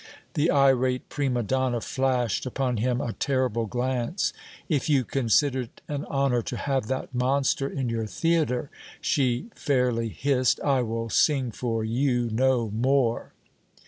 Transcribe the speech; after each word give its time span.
The 0.33 0.49
irate 0.49 1.09
prima 1.09 1.43
donna 1.43 1.79
flashed 1.79 2.47
upon 2.47 2.77
him 2.77 2.99
a 3.01 3.13
terrible 3.13 3.67
glance. 3.67 4.33
"If 4.67 4.89
you 4.89 5.03
consider 5.03 5.61
it 5.61 5.81
an 5.87 6.05
honor 6.05 6.41
to 6.41 6.57
have 6.57 6.87
that 6.87 7.13
monster 7.13 7.69
in 7.69 7.87
your 7.87 8.07
theatre," 8.07 8.71
she 8.99 9.51
fairly 9.53 10.09
hissed, 10.09 10.59
"I 10.61 10.81
will 10.81 11.11
sing 11.11 11.51
for 11.51 11.83
you 11.83 12.31
no 12.31 12.71
more!" 12.71 13.33